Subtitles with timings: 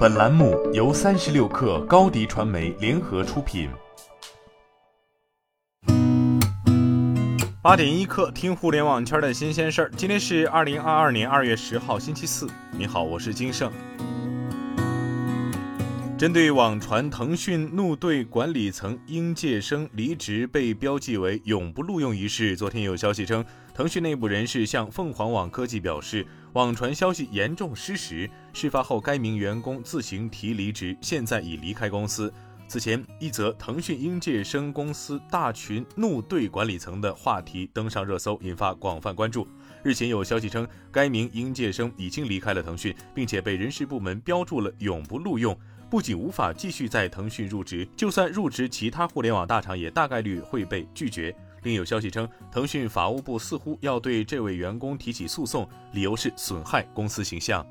[0.00, 3.68] 本栏目由三十六氪高低传媒联合出品。
[7.60, 9.90] 八点一刻，听互联网圈的新鲜事儿。
[9.98, 12.48] 今天是二零二二年二月十号，星期四。
[12.70, 13.70] 你好，我是金盛。
[16.20, 23.42] 针对网传腾讯怒对管理层应届生离职被标记为永不录用一事，昨天有消息称，
[23.72, 28.28] 腾讯内部人士向凤凰网科技表示，网传消息严重失实。
[28.52, 32.30] 事发后，该名员工自行提离职，现在已离开公司。
[32.68, 39.48] 此前，一则腾讯应届生公司大群怒对管理层的话题登上热搜，引发广泛关注。
[39.82, 45.58] 日前有消息称，该名应届生已经离开了腾讯，并且被人事部门标注了永不录用。
[45.90, 51.34] 不仅无法继续在腾讯入职，就算入职其他互联网大厂，也大概率会被拒绝。
[51.64, 57.66] 另有消息称，腾讯法务部似乎要对这位员工提起诉讼，理由是损害公司形象。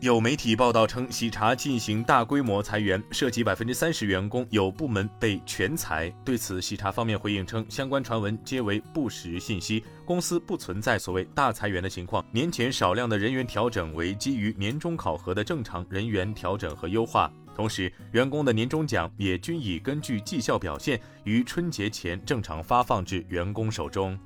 [0.00, 6.12] 有媒体报道称，喜茶进行大规模裁员，涉及百分之三十员工，有部门被全裁。
[6.22, 12.22] 对此，喜茶方面回应称，相关传闻皆为不实信息，公司不存在所谓大裁员的情况。
[12.30, 17.32] 年前少量的人员调整为基于年终考核的正常人员调整和优化。
[17.54, 24.16] 同时，员工的年终奖也均已根据绩效表现，于春节前正常发放至员工手中。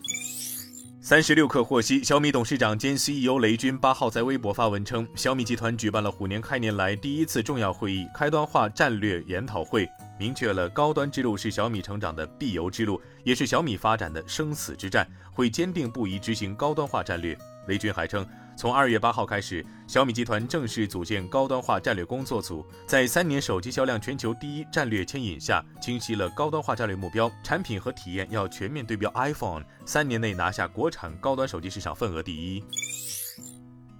[1.10, 17.36] 三十六氪获悉，小米董事长兼 CEO 雷军八号在微博发文称，小米集团举办了虎年开年来第一次重要会议——开端化战略研讨会，明确了高端之路是小米成长的必由之路，也是小米发展的生死之战，会坚定不移执行高端化战略。
[17.66, 18.24] 雷军还称。
[18.60, 32.62] 从二月八号开始，小米集团正式组建高端化战略工作组，在三年手机销量全球第一战略牵引下，清晰了高端化战略目标，产品和体验要全面对标 iPhone，三年内拿下国产高端手机市场份额第一。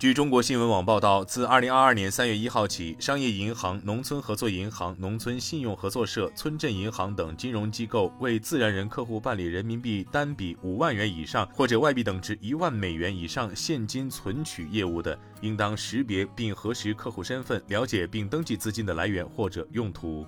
[0.00, 20.26] 据中国新闻网报道，自二零二二年三月一号起，商业银行、农村合作银行、农村信用合作社、村镇银行等金融机构为自然人客户办理人民币单笔五万元以上或者外币等值一万美元以上现金存取业务的，应当识别并核实客户身份，了解并登记资金的来源或者用途。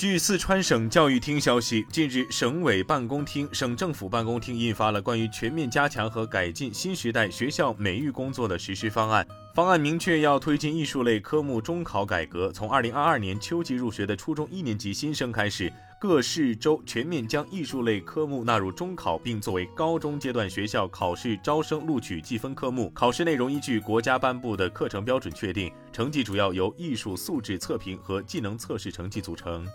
[0.00, 9.26] 据四川省教育厅消息，近日，省委办公厅、省政府办公厅印发了关于全面加强和改进新时代学校美育工作的实施方案。
[9.54, 22.90] 方案明确要推进艺术类科目中考改革，从二零二二年秋季入学的初中一年级新生开始，各市州全面将艺术类科目纳入中考，并作为高中阶段学校考试招生录取计分科目。
[22.94, 29.66] 考试内容依据国家颁布的课程标准确定，成绩主要由艺术素质测评和技能测试成绩组成。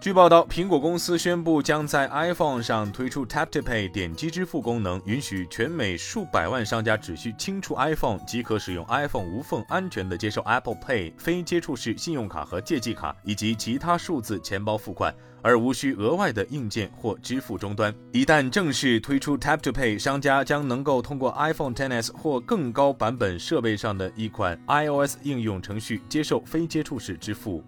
[0.00, 17.92] 据报道，苹果公司宣布将在 iPhone 上推出 Tap to Pay 点击支付功能，允许全美数百万商家只需清除 iPhone 即可使用 iPhone 无缝安全的接受 Apple Pay 非接触式信用卡和借记卡以及其他数字钱包付款，而无需额外的硬件或支付终端。
[18.12, 27.64] 一旦正式推出 Tap to Pay，商家将能够通过 iPhone XS 或更高版本设备上的一款 iOS 应用程序接受非接触式支付。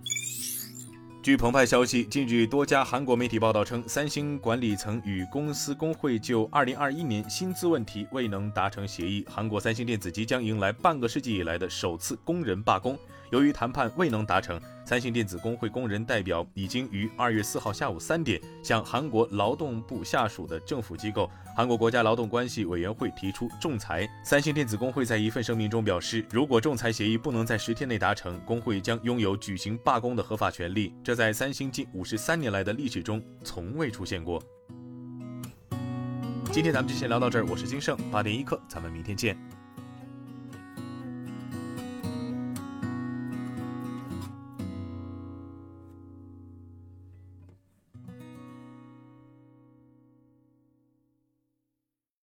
[1.23, 12.99] 据澎湃消息，近日多家韩国媒体报道称，三星管理层与公司工会就2021年薪资问题未能达成协议，韩国三星电子即将迎来半个世纪以来的首次工人罢工。
[13.29, 14.59] 由于谈判未能达成，
[14.91, 24.05] 三星电子工会工人代表已经于二月四号下午三点向韩国劳动部下属的政府机构韩国国家劳动关系委员会提出仲裁。
[24.25, 30.93] 三星电子工会在一份声明中表示，如果仲裁协议不能在十天内达成，工会将拥有举行罢工的合法权利。
[31.05, 34.43] 这在三星近五十三年来的历史中从未出现过。
[36.51, 39.39] 今天咱们就先聊到这儿，我是金盛八点一刻，咱们明天见。